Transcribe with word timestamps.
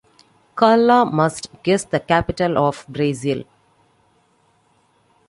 Karla 0.55 1.05
must 1.05 1.49
guess 1.61 1.83
the 1.85 1.99
capital 1.99 2.57
of 2.57 2.85
Brazil. 2.89 3.43